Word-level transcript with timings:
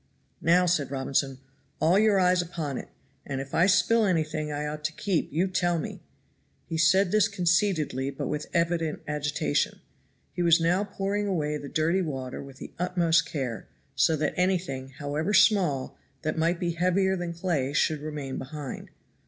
"Now," 0.41 0.65
said 0.65 0.89
Robinson, 0.89 1.37
"all 1.79 1.99
your 1.99 2.19
eyes 2.19 2.41
upon 2.41 2.79
it, 2.79 2.87
and 3.23 3.39
if 3.39 3.53
I 3.53 3.67
spill 3.67 4.03
anything 4.03 4.51
I 4.51 4.65
ought 4.65 4.83
to 4.85 4.91
keep 4.93 5.31
you 5.31 5.47
tell 5.47 5.77
me." 5.77 6.01
He 6.65 6.75
said 6.75 7.11
this 7.11 7.27
conceitedly 7.27 8.09
but 8.09 8.25
with 8.25 8.47
evident 8.51 9.03
agitation. 9.07 9.79
He 10.33 10.41
was 10.41 10.59
now 10.59 10.85
pouring 10.85 11.27
away 11.27 11.55
the 11.57 11.69
dirty 11.69 12.01
water 12.01 12.41
with 12.41 12.57
the 12.57 12.73
utmost 12.79 13.27
care, 13.27 13.67
so 13.95 14.15
that 14.15 14.33
anything, 14.35 14.89
however 14.89 15.35
small, 15.35 15.99
that 16.23 16.35
might 16.35 16.59
be 16.59 16.71
heavier 16.71 17.15
than 17.15 17.31
clay 17.31 17.71
should 17.71 18.01
remain 18.01 18.39
behind. 18.39 18.89